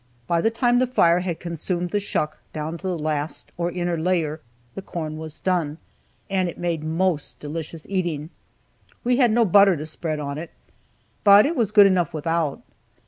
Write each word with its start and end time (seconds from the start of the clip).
By 0.25 0.41
the 0.41 0.49
time 0.49 0.79
the 0.79 0.87
fire 0.87 1.19
had 1.19 1.39
consumed 1.39 1.91
the 1.91 1.99
shuck 1.99 2.39
down 2.53 2.79
to 2.79 2.87
the 2.87 2.97
last 2.97 3.51
or 3.55 3.69
inner 3.69 3.99
layer, 3.99 4.39
the 4.73 4.81
corn 4.81 5.19
was 5.19 5.39
done, 5.39 5.77
and 6.27 6.49
it 6.49 6.57
made 6.57 6.83
most 6.83 7.37
delicious 7.39 7.85
eating. 7.87 8.31
We 9.03 9.17
had 9.17 9.29
no 9.29 9.45
butter 9.45 9.77
to 9.77 9.85
spread 9.85 10.19
on 10.19 10.39
it, 10.39 10.49
but 11.23 11.45
it 11.45 11.55
was 11.55 11.69
good 11.71 11.85
enough 11.85 12.15
without. 12.15 12.63